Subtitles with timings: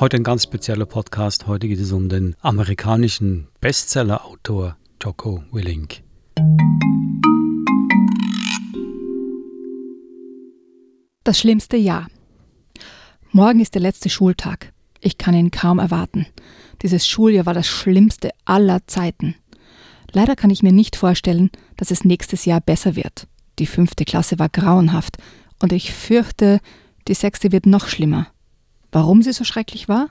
[0.00, 1.46] Heute ein ganz spezieller Podcast.
[1.46, 6.02] Heute geht es um den amerikanischen Bestseller-Autor Jocko Willink.
[11.22, 12.08] Das schlimmste Jahr.
[13.30, 14.72] Morgen ist der letzte Schultag.
[15.00, 16.26] Ich kann ihn kaum erwarten.
[16.82, 19.36] Dieses Schuljahr war das schlimmste aller Zeiten.
[20.10, 23.28] Leider kann ich mir nicht vorstellen, dass es nächstes Jahr besser wird.
[23.60, 25.18] Die fünfte Klasse war grauenhaft
[25.62, 26.58] und ich fürchte,
[27.06, 28.33] die sechste wird noch schlimmer.
[28.94, 30.10] Warum sie so schrecklich war?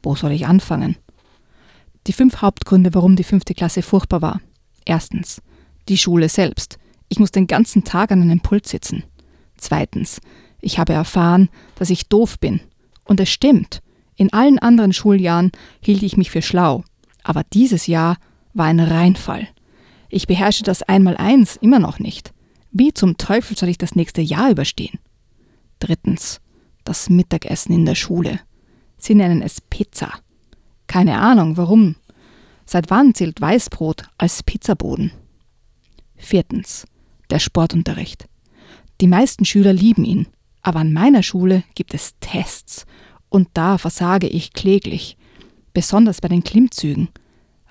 [0.00, 0.94] Wo soll ich anfangen?
[2.06, 4.40] Die fünf Hauptgründe, warum die fünfte Klasse furchtbar war.
[4.84, 5.42] Erstens,
[5.88, 6.78] die Schule selbst.
[7.08, 9.02] Ich muss den ganzen Tag an einem Pult sitzen.
[9.56, 10.20] Zweitens,
[10.60, 12.60] ich habe erfahren, dass ich doof bin.
[13.06, 13.82] Und es stimmt.
[14.14, 16.84] In allen anderen Schuljahren hielt ich mich für schlau.
[17.24, 18.18] Aber dieses Jahr
[18.54, 19.48] war ein Reinfall.
[20.10, 22.32] Ich beherrsche das Einmaleins immer noch nicht.
[22.70, 25.00] Wie zum Teufel soll ich das nächste Jahr überstehen?
[25.80, 26.40] Drittens,
[26.88, 28.40] das Mittagessen in der Schule.
[28.98, 30.12] Sie nennen es Pizza.
[30.86, 31.96] Keine Ahnung, warum.
[32.64, 35.12] Seit wann zählt Weißbrot als Pizzaboden?
[36.16, 36.86] Viertens.
[37.30, 38.28] Der Sportunterricht.
[39.00, 40.28] Die meisten Schüler lieben ihn,
[40.62, 42.86] aber an meiner Schule gibt es Tests
[43.28, 45.16] und da versage ich kläglich,
[45.74, 47.08] besonders bei den Klimmzügen.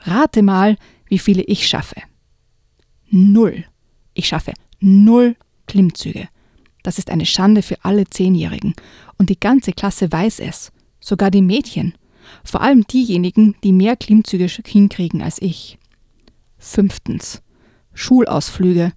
[0.02, 0.78] Rate mal,
[1.08, 2.02] wie viele ich schaffe.
[3.10, 3.66] Null.
[4.14, 5.36] Ich schaffe null
[5.68, 6.30] Klimmzüge.
[6.86, 8.75] Das ist eine Schande für alle Zehnjährigen.
[9.17, 10.72] Und die ganze Klasse weiß es.
[11.00, 11.95] Sogar die Mädchen.
[12.44, 15.79] Vor allem diejenigen, die mehr Klimmzüge hinkriegen als ich.
[16.59, 17.41] Fünftens.
[17.95, 18.94] Schulausflüge.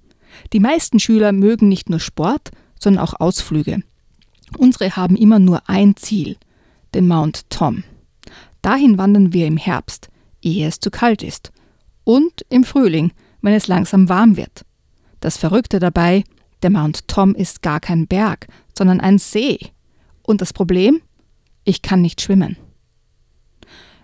[0.53, 3.83] Die meisten Schüler mögen nicht nur Sport, sondern auch Ausflüge.
[4.59, 6.37] Unsere haben immer nur ein Ziel,
[6.93, 7.85] den Mount Tom.
[8.61, 10.11] Dahin wandern wir im Herbst,
[10.43, 11.53] ehe es zu kalt ist.
[12.05, 14.67] Und im Frühling, wenn es langsam warm wird.
[15.21, 16.25] Das Verrückte dabei,
[16.63, 18.47] der Mount Tom ist gar kein Berg,
[18.77, 19.59] sondern ein See.
[20.23, 21.01] Und das Problem?
[21.65, 22.57] Ich kann nicht schwimmen.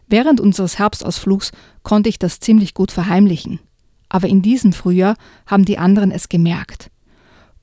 [0.06, 3.60] Während unseres Herbstausflugs konnte ich das ziemlich gut verheimlichen.
[4.08, 5.16] Aber in diesem Frühjahr
[5.46, 6.90] haben die anderen es gemerkt.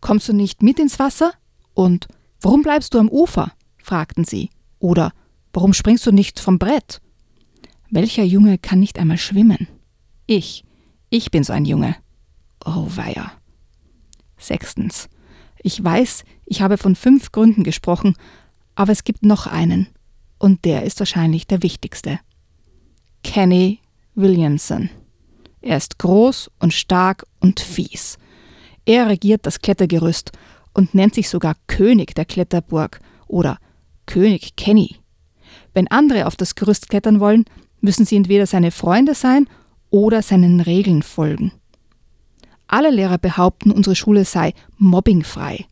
[0.02, 1.34] Kommst du nicht mit ins Wasser?
[1.73, 2.08] Und
[2.41, 3.52] warum bleibst du am Ufer?
[3.78, 4.50] fragten sie.
[4.79, 5.13] Oder
[5.53, 7.02] warum springst du nicht vom Brett?
[7.90, 9.68] Welcher Junge kann nicht einmal schwimmen?
[10.25, 10.66] Ich.
[11.09, 11.96] Ich bin so ein Junge.
[12.66, 13.31] Oh weia.
[14.41, 15.07] Sechstens.
[15.63, 18.16] Ich weiß, ich habe von fünf Gründen gesprochen,
[18.75, 19.88] aber es gibt noch einen,
[20.40, 22.19] und der ist wahrscheinlich der wichtigste.
[23.24, 23.79] Kenny
[24.16, 24.90] Williamson.
[25.62, 28.18] Er ist groß und stark und fies.
[28.85, 30.31] Er regiert das Klettergerüst
[30.73, 33.59] und nennt sich sogar König der Kletterburg oder
[34.08, 34.96] König Kenny.
[35.73, 37.46] Wenn andere auf das Gerüst klettern wollen,
[37.79, 39.47] müssen sie entweder seine Freunde sein
[39.91, 41.52] oder seinen Regeln folgen.
[42.71, 45.65] Alle Lehrer behaupten, unsere Schule sei mobbingfrei.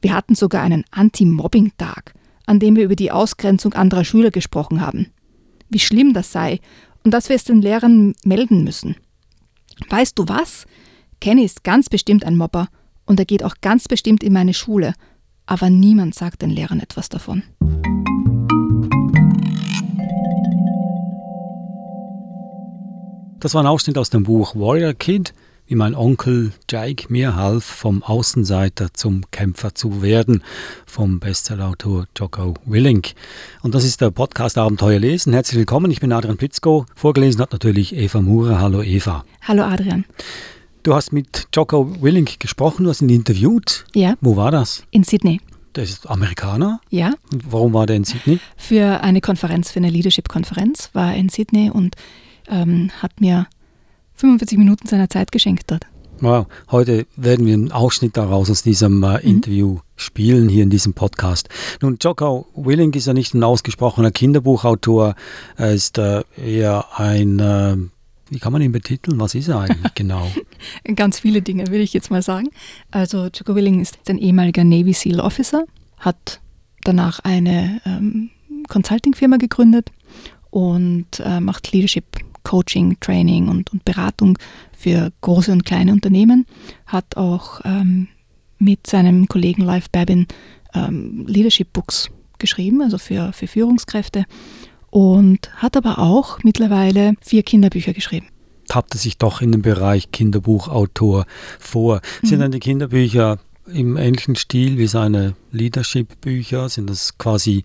[0.00, 2.14] Wir hatten sogar einen Anti-Mobbing-Tag,
[2.44, 5.12] an dem wir über die Ausgrenzung anderer Schüler gesprochen haben.
[5.68, 6.58] Wie schlimm das sei
[7.04, 8.96] und dass wir es den Lehrern melden müssen.
[9.90, 10.66] Weißt du was?
[11.20, 12.66] Kenny ist ganz bestimmt ein Mobber
[13.06, 14.94] und er geht auch ganz bestimmt in meine Schule,
[15.46, 17.44] aber niemand sagt den Lehrern etwas davon.
[23.38, 25.32] Das war ein Ausschnitt aus dem Buch Warrior Kid
[25.66, 30.42] wie mein Onkel Jake mir half, vom Außenseiter zum Kämpfer zu werden,
[30.86, 33.12] vom Bestsellerautor Jocko Willink.
[33.62, 35.32] Und das ist der Podcast Abenteuer lesen.
[35.32, 36.86] Herzlich willkommen, ich bin Adrian Plitzko.
[36.94, 38.60] Vorgelesen hat natürlich Eva Mure.
[38.60, 39.24] Hallo Eva.
[39.42, 40.04] Hallo Adrian.
[40.82, 43.84] Du hast mit Jocko Willink gesprochen, du hast ihn interviewt.
[43.94, 44.16] Ja.
[44.20, 44.84] Wo war das?
[44.90, 45.40] In Sydney.
[45.76, 46.80] Der ist Amerikaner?
[46.90, 47.14] Ja.
[47.30, 48.40] Warum war der in Sydney?
[48.56, 51.94] Für eine Konferenz, für eine Leadership-Konferenz war er in Sydney und
[52.48, 53.46] ähm, hat mir
[54.22, 55.84] 45 Minuten seiner Zeit geschenkt hat.
[56.20, 56.46] Wow.
[56.70, 59.28] Heute werden wir einen Ausschnitt daraus aus diesem äh, mhm.
[59.28, 61.48] Interview spielen hier in diesem Podcast.
[61.80, 65.16] Nun, Jocko Willing ist ja nicht ein ausgesprochener Kinderbuchautor.
[65.56, 67.76] Er ist äh, eher ein, äh,
[68.30, 69.18] wie kann man ihn betiteln?
[69.18, 70.30] Was ist er eigentlich genau?
[70.94, 72.50] Ganz viele Dinge, würde ich jetzt mal sagen.
[72.92, 75.64] Also, Jocko Willing ist ein ehemaliger Navy SEAL Officer,
[75.98, 76.40] hat
[76.84, 78.30] danach eine ähm,
[78.68, 79.90] Consulting-Firma gegründet
[80.50, 82.04] und äh, macht Leadership
[82.42, 84.38] Coaching, Training und, und Beratung
[84.76, 86.46] für große und kleine Unternehmen,
[86.86, 88.08] hat auch ähm,
[88.58, 90.26] mit seinem Kollegen Live Babin
[90.74, 94.24] ähm, Leadership Books geschrieben, also für, für Führungskräfte
[94.90, 98.26] und hat aber auch mittlerweile vier Kinderbücher geschrieben.
[98.68, 101.26] Tappte sich doch in den Bereich Kinderbuchautor
[101.58, 102.00] vor.
[102.22, 102.42] Sind Mhm.
[102.42, 103.38] dann die Kinderbücher
[103.72, 106.68] im ähnlichen Stil wie seine Leadership-Bücher?
[106.68, 107.64] Sind das quasi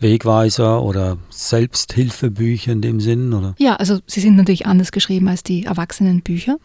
[0.00, 3.32] Wegweiser oder Selbsthilfebücher in dem Sinn?
[3.32, 3.54] Oder?
[3.58, 6.58] Ja, also sie sind natürlich anders geschrieben als die Erwachsenenbücher.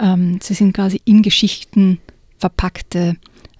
[0.00, 1.98] Ähm, sie sind quasi in Geschichten
[2.38, 3.16] verpackte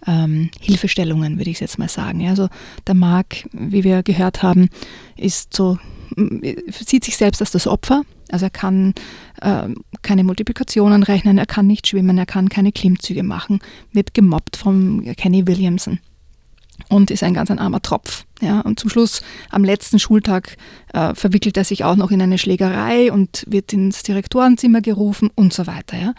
[0.06, 2.26] ähm, Hilfestellungen, würde ich jetzt mal sagen.
[2.26, 2.48] Also
[2.86, 4.68] der Marc, wie wir gehört haben,
[5.16, 5.78] ist so,
[6.16, 8.02] m- sieht sich selbst als das Opfer.
[8.30, 8.94] Also er kann
[9.42, 13.60] ähm, keine Multiplikationen rechnen, er kann nicht schwimmen, er kann keine Klimmzüge machen,
[13.92, 16.00] wird gemobbt vom Kenny Williamson
[16.88, 18.24] und ist ein ganz ein armer Tropf.
[18.40, 20.56] Ja, und zum Schluss, am letzten Schultag,
[20.92, 25.52] äh, verwickelt er sich auch noch in eine Schlägerei und wird ins Direktorenzimmer gerufen und
[25.52, 25.96] so weiter.
[25.96, 26.14] Ja.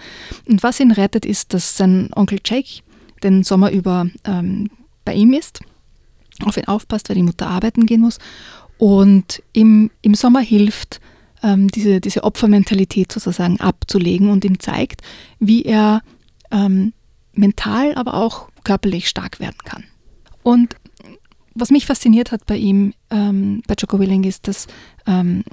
[0.47, 2.81] Und was ihn rettet, ist, dass sein Onkel Jake
[3.23, 4.69] den Sommer über ähm,
[5.05, 5.61] bei ihm ist,
[6.45, 8.19] auf ihn aufpasst, weil die Mutter arbeiten gehen muss
[8.77, 10.99] und im, im Sommer hilft,
[11.41, 15.01] ähm, diese, diese Opfermentalität sozusagen abzulegen und ihm zeigt,
[15.39, 16.01] wie er
[16.51, 16.93] ähm,
[17.33, 19.83] mental, aber auch körperlich stark werden kann.
[20.43, 20.75] Und
[21.55, 24.67] was mich fasziniert hat bei ihm, ähm, bei Jocko Willing, ist, dass
[25.07, 25.43] ähm,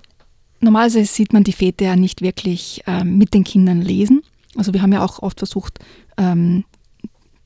[0.60, 4.22] normalerweise sieht man die Väter ja nicht wirklich ähm, mit den Kindern lesen.
[4.56, 5.78] Also wir haben ja auch oft versucht,
[6.16, 6.64] ähm,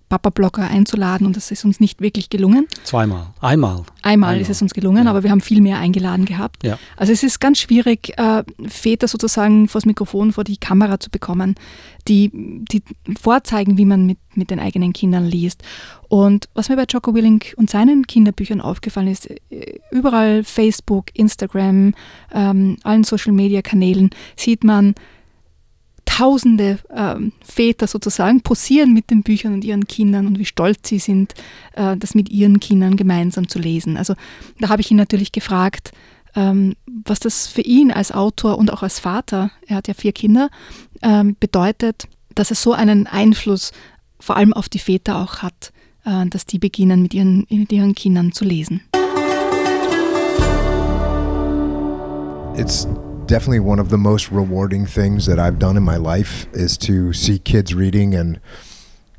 [0.08, 2.66] Papa-Blogger einzuladen und das ist uns nicht wirklich gelungen.
[2.84, 3.28] Zweimal.
[3.40, 3.82] Einmal.
[4.02, 4.40] Einmal Einmal.
[4.40, 5.10] ist es uns gelungen, Ja.
[5.10, 6.62] aber wir haben viel mehr eingeladen gehabt.
[6.64, 6.78] Ja.
[6.96, 11.10] Also es ist ganz schwierig, äh, Väter sozusagen vor das Mikrofon, vor die Kamera zu
[11.10, 11.54] bekommen,
[12.06, 12.82] die, die
[13.20, 15.62] vorzeigen, wie man mit, mit den eigenen Kindern liest.
[16.08, 21.94] Und was mir bei Jocko Willink und seinen Kinderbüchern aufgefallen ist, äh, überall Facebook, Instagram,
[22.32, 24.94] ähm, allen Social-Media-Kanälen sieht man
[26.14, 31.00] tausende ähm, Väter sozusagen posieren mit den Büchern und ihren Kindern und wie stolz sie
[31.00, 31.34] sind,
[31.72, 33.96] äh, das mit ihren Kindern gemeinsam zu lesen.
[33.96, 34.14] Also
[34.60, 35.90] da habe ich ihn natürlich gefragt,
[36.36, 40.12] ähm, was das für ihn als Autor und auch als Vater, er hat ja vier
[40.12, 40.50] Kinder,
[41.02, 42.06] ähm, bedeutet,
[42.36, 43.72] dass er so einen Einfluss
[44.20, 45.72] vor allem auf die Väter auch hat,
[46.04, 48.82] äh, dass die beginnen mit ihren, mit ihren Kindern zu lesen.
[52.56, 52.86] it's
[53.26, 57.12] definitely one of the most rewarding things that I've done in my life is to
[57.12, 58.40] see kids reading and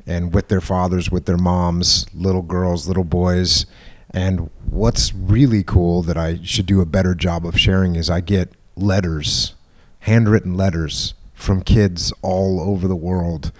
[0.07, 3.65] and with their fathers, with their moms, little girls, little boys.
[4.11, 8.21] And what's really cool that I should do a better job of sharing is I
[8.21, 9.55] get letters,
[10.01, 13.51] handwritten letters from kids all over the world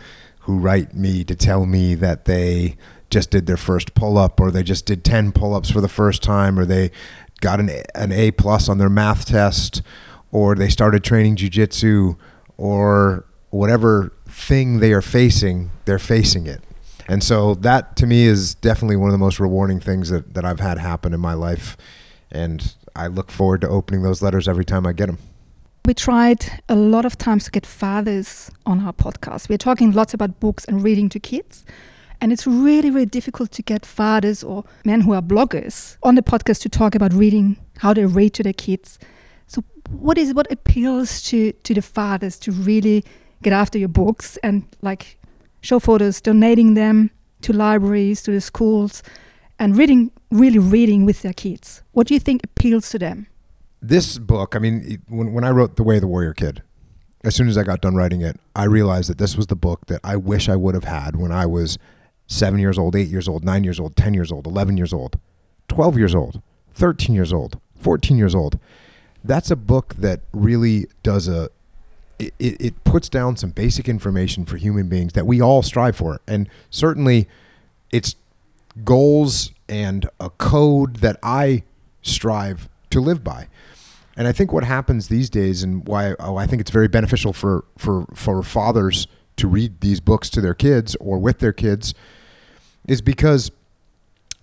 [0.42, 2.78] who write me to tell me that they
[3.10, 5.90] just did their first pull up or they just did 10 pull ups for the
[5.90, 6.92] first time or they
[7.42, 9.82] got an, an A plus on their math test
[10.36, 12.18] or they started training jujitsu
[12.58, 16.62] or whatever thing they are facing, they're facing it.
[17.08, 20.44] And so that to me is definitely one of the most rewarding things that, that
[20.44, 21.78] I've had happen in my life.
[22.32, 25.20] And I look forward to opening those letters every time I get them.
[25.86, 29.48] We tried a lot of times to get fathers on our podcast.
[29.48, 31.64] We're talking lots about books and reading to kids.
[32.20, 36.22] And it's really, really difficult to get fathers or men who are bloggers on the
[36.22, 39.00] podcast to talk about reading, how they read to their kids.
[39.90, 43.04] What is what appeals to, to the fathers to really
[43.42, 45.18] get after your books and like
[45.62, 47.12] show photos, donating them
[47.42, 49.04] to libraries, to the schools,
[49.60, 51.82] and reading really reading with their kids?
[51.92, 53.27] What do you think appeals to them?
[53.88, 56.63] this book, I mean, when, when I wrote The Way of the Warrior Kid,
[57.24, 59.88] as soon as I got done writing it, I realized that this was the book
[59.88, 61.77] that I wish I would have had when I was
[62.27, 65.20] seven years old, eight years old, nine years old, 10 years old, 11 years old,
[65.68, 66.42] 12 years old,
[66.74, 68.60] 13 years old, 14 years old.
[69.25, 71.50] That's a book that really does a,
[72.20, 76.22] it, it, puts down some basic information for human beings that we all strive for.
[76.27, 77.27] And certainly
[77.91, 78.15] it's
[78.84, 81.63] goals and a code that I
[82.01, 83.48] strive to live by.
[84.15, 87.34] And I think what happens these days, and why oh, I think it's very beneficial
[87.34, 91.94] for, for, for fathers to read these books to their kids or with their kids,
[92.88, 93.51] is because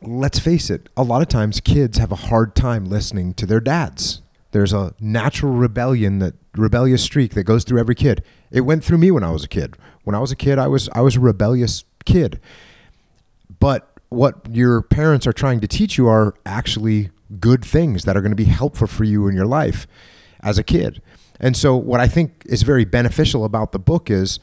[0.02, 3.60] let's face it, a lot of times kids have a hard time listening to their
[3.60, 4.21] dads.
[4.52, 8.22] There's a natural rebellion that rebellious streak that goes through every kid.
[8.50, 9.76] It went through me when I was a kid.
[10.04, 12.40] When I was a kid, I was I was a rebellious kid.
[13.58, 18.20] But what your parents are trying to teach you are actually good things that are
[18.20, 19.86] going to be helpful for you in your life
[20.40, 21.00] as a kid.
[21.40, 24.38] And so, what I think is very beneficial about the book is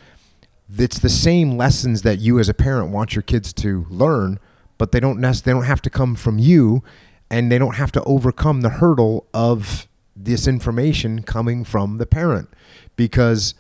[0.75, 4.39] it's the same lessons that you as a parent want your kids to learn,
[4.78, 6.84] but they don't nec- they don't have to come from you,
[7.30, 12.50] and they don't have to overcome the hurdle of this information coming from the parent,
[12.96, 13.54] because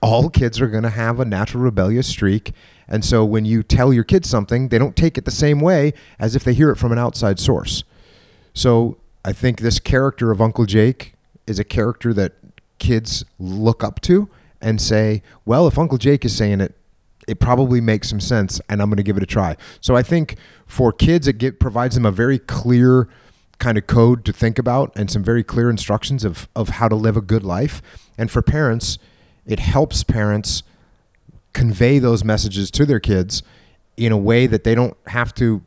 [0.00, 2.52] all kids are going to have a natural rebellious streak.
[2.88, 5.92] And so when you tell your kids something, they don't take it the same way
[6.18, 7.84] as if they hear it from an outside source.
[8.54, 11.14] So I think this character of Uncle Jake
[11.46, 12.32] is a character that
[12.78, 14.28] kids look up to
[14.60, 16.74] and say, well, if Uncle Jake is saying it,
[17.28, 19.56] it probably makes some sense and I'm going to give it a try.
[19.80, 23.08] So I think for kids, it get, provides them a very clear
[23.62, 26.96] kind of code to think about and some very clear instructions of, of how to
[26.96, 27.80] live a good life.
[28.18, 28.98] And for parents,
[29.46, 30.64] it helps parents
[31.52, 33.44] convey those messages to their kids
[33.96, 35.62] in a way that they don't have to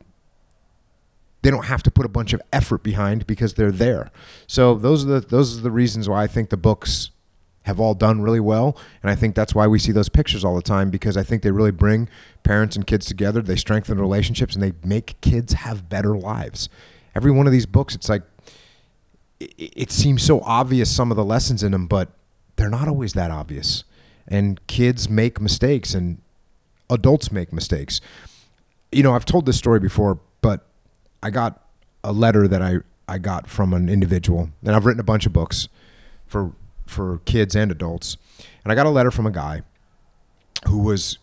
[1.42, 4.10] they don't have to put a bunch of effort behind because they're there.
[4.48, 7.10] So those are the those are the reasons why I think the books
[7.62, 10.54] have all done really well and I think that's why we see those pictures all
[10.54, 12.08] the time because I think they really bring
[12.42, 13.40] parents and kids together.
[13.40, 16.68] They strengthen relationships and they make kids have better lives.
[17.16, 18.22] Every one of these books it's like
[19.40, 22.10] it, it seems so obvious some of the lessons in them but
[22.56, 23.84] they're not always that obvious.
[24.26, 26.18] And kids make mistakes and
[26.90, 28.00] adults make mistakes.
[28.90, 30.66] You know, I've told this story before, but
[31.22, 31.62] I got
[32.02, 35.32] a letter that I, I got from an individual, and I've written a bunch of
[35.32, 35.68] books
[36.26, 36.52] for
[36.86, 38.16] for kids and adults.
[38.62, 39.62] And I got a letter from a guy
[40.68, 41.18] who was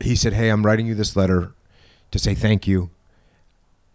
[0.00, 1.52] he said, "Hey, I'm writing you this letter
[2.10, 2.90] to say thank you.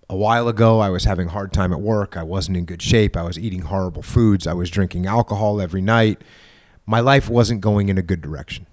[0.10, 2.16] A while ago, I was having a hard time at work.
[2.16, 3.18] I wasn't in good shape.
[3.18, 4.46] I was eating horrible foods.
[4.46, 6.22] I was drinking alcohol every night.
[6.86, 8.68] My life wasn't going in a good direction."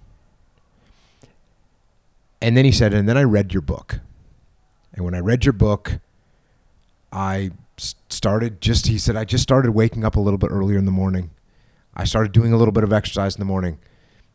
[2.41, 3.99] And then he said, "And then I read your book.
[4.93, 5.99] And when I read your book,
[7.11, 7.51] I
[8.09, 10.91] started just, he said, I just started waking up a little bit earlier in the
[10.91, 11.31] morning.
[11.95, 13.79] I started doing a little bit of exercise in the morning.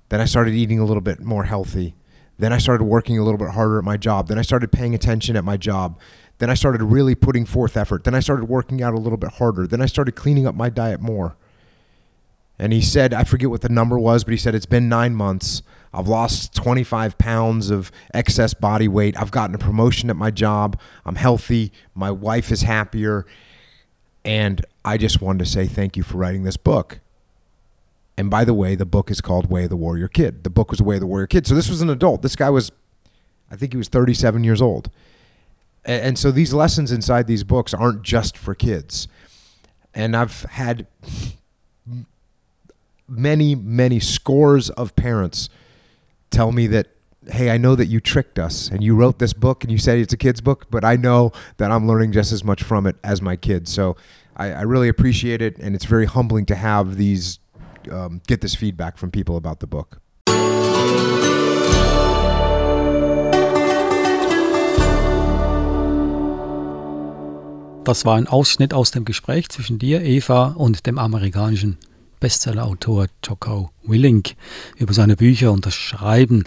[0.08, 1.94] Then I started eating a little bit more healthy.
[2.38, 4.28] Then I started working a little bit harder at my job.
[4.28, 5.98] Then I started paying attention at my job.
[6.38, 8.04] Then I started really putting forth effort.
[8.04, 9.66] Then I started working out a little bit harder.
[9.66, 11.36] Then I started cleaning up my diet more.
[12.58, 15.14] And he said, I forget what the number was, but he said, it's been nine
[15.14, 15.62] months.
[15.92, 19.18] I've lost 25 pounds of excess body weight.
[19.18, 20.78] I've gotten a promotion at my job.
[21.04, 21.72] I'm healthy.
[21.94, 23.26] My wife is happier.
[24.24, 27.00] And I just wanted to say thank you for writing this book.
[28.16, 30.42] And by the way, the book is called Way of the Warrior Kid.
[30.42, 31.46] The book was Way of the Warrior Kid.
[31.46, 32.22] So this was an adult.
[32.22, 32.72] This guy was,
[33.50, 34.90] I think he was 37 years old.
[35.88, 39.08] And, and so these lessons inside these books aren't just for kids.
[39.94, 40.86] And I've had
[43.08, 45.48] many, many scores of parents
[46.30, 46.88] tell me that,
[47.30, 49.98] hey, I know that you tricked us and you wrote this book and you said
[49.98, 52.96] it's a kid's book, but I know that I'm learning just as much from it
[53.02, 53.72] as my kids.
[53.72, 53.96] So
[54.36, 55.58] I, I really appreciate it.
[55.58, 57.38] And it's very humbling to have these,
[57.90, 60.00] um, get this feedback from people about the book.
[67.88, 71.78] Das war ein Ausschnitt aus dem Gespräch zwischen dir, Eva, und dem amerikanischen
[72.20, 74.34] Bestsellerautor Jocko Willink
[74.76, 76.44] über seine Bücher und das Schreiben.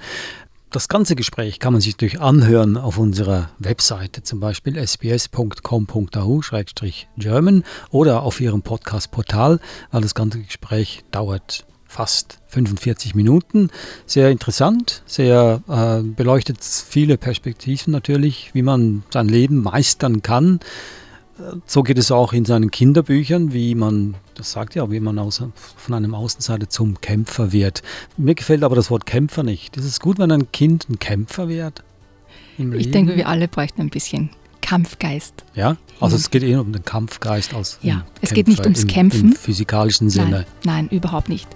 [0.69, 8.21] Das ganze Gespräch kann man sich durch anhören auf unserer Webseite, zum Beispiel sbs.com.au-german oder
[8.21, 13.71] auf ihrem Podcast-Portal, weil das ganze Gespräch dauert fast 45 Minuten.
[14.05, 20.59] Sehr interessant, sehr äh, beleuchtet viele Perspektiven natürlich, wie man sein Leben meistern kann.
[21.65, 25.43] So geht es auch in seinen Kinderbüchern, wie man, das sagt ja, wie man aus,
[25.77, 27.81] von einem Außenseiter zum Kämpfer wird.
[28.17, 29.77] Mir gefällt aber das Wort Kämpfer nicht.
[29.77, 31.83] Ist es gut, wenn ein Kind ein Kämpfer wird?
[32.57, 34.29] Ich denke, wir alle bräuchten ein bisschen
[34.61, 35.43] Kampfgeist.
[35.55, 38.87] Ja, also es geht eher um den Kampfgeist als Ja, es geht nicht ums im,
[38.87, 39.29] Kämpfen.
[39.29, 40.29] Im physikalischen Sinne.
[40.29, 41.47] Nein, nein, überhaupt nicht.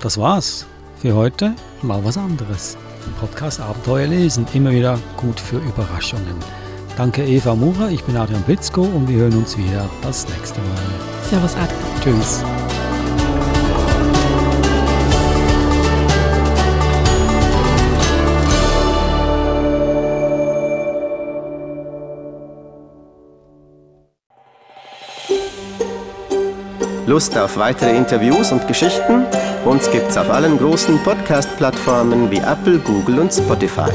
[0.00, 0.66] Das war's
[1.00, 1.54] für heute.
[1.82, 2.76] Mal was anderes.
[3.20, 4.46] Podcast Abenteuer lesen.
[4.52, 6.65] Immer wieder gut für Überraschungen.
[6.96, 11.28] Danke Eva Murer, ich bin Adrian Blitzko und wir hören uns wieder das nächste Mal.
[11.28, 11.74] Servus, Ad.
[12.02, 12.42] Tschüss.
[27.06, 29.26] Lust auf weitere Interviews und Geschichten?
[29.66, 33.92] Uns gibt's auf allen großen Podcast-Plattformen wie Apple, Google und Spotify.